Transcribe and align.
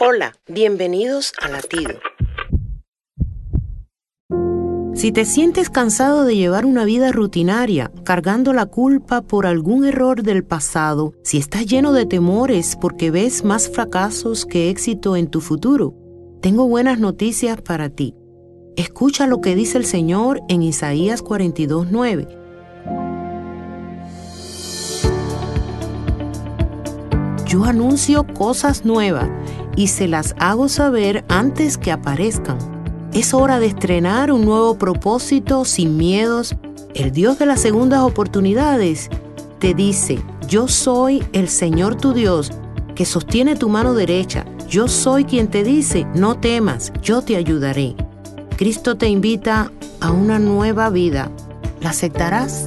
Hola, 0.00 0.34
bienvenidos 0.48 1.32
a 1.40 1.48
Latido. 1.48 2.00
Si 4.92 5.12
te 5.12 5.24
sientes 5.24 5.70
cansado 5.70 6.24
de 6.24 6.34
llevar 6.34 6.66
una 6.66 6.84
vida 6.84 7.12
rutinaria, 7.12 7.92
cargando 8.04 8.52
la 8.52 8.66
culpa 8.66 9.22
por 9.22 9.46
algún 9.46 9.84
error 9.84 10.24
del 10.24 10.42
pasado, 10.42 11.12
si 11.22 11.38
estás 11.38 11.66
lleno 11.66 11.92
de 11.92 12.06
temores 12.06 12.76
porque 12.80 13.12
ves 13.12 13.44
más 13.44 13.70
fracasos 13.70 14.46
que 14.46 14.68
éxito 14.68 15.14
en 15.14 15.28
tu 15.28 15.40
futuro, 15.40 15.94
tengo 16.42 16.66
buenas 16.66 16.98
noticias 16.98 17.62
para 17.62 17.88
ti. 17.88 18.16
Escucha 18.76 19.28
lo 19.28 19.40
que 19.40 19.54
dice 19.54 19.78
el 19.78 19.84
Señor 19.84 20.40
en 20.48 20.64
Isaías 20.64 21.22
42:9. 21.22 22.43
Yo 27.54 27.62
anuncio 27.66 28.26
cosas 28.26 28.84
nuevas 28.84 29.28
y 29.76 29.86
se 29.86 30.08
las 30.08 30.34
hago 30.40 30.68
saber 30.68 31.24
antes 31.28 31.78
que 31.78 31.92
aparezcan. 31.92 32.58
Es 33.12 33.32
hora 33.32 33.60
de 33.60 33.66
estrenar 33.66 34.32
un 34.32 34.44
nuevo 34.44 34.76
propósito 34.76 35.64
sin 35.64 35.96
miedos. 35.96 36.56
El 36.96 37.12
Dios 37.12 37.38
de 37.38 37.46
las 37.46 37.60
segundas 37.60 38.00
oportunidades 38.00 39.08
te 39.60 39.72
dice, 39.72 40.20
yo 40.48 40.66
soy 40.66 41.22
el 41.32 41.48
Señor 41.48 41.94
tu 41.94 42.12
Dios, 42.12 42.50
que 42.96 43.04
sostiene 43.04 43.54
tu 43.54 43.68
mano 43.68 43.94
derecha. 43.94 44.44
Yo 44.68 44.88
soy 44.88 45.24
quien 45.24 45.46
te 45.46 45.62
dice, 45.62 46.08
no 46.12 46.36
temas, 46.36 46.92
yo 47.04 47.22
te 47.22 47.36
ayudaré. 47.36 47.94
Cristo 48.56 48.96
te 48.96 49.06
invita 49.06 49.70
a 50.00 50.10
una 50.10 50.40
nueva 50.40 50.90
vida. 50.90 51.30
¿La 51.80 51.90
aceptarás? 51.90 52.66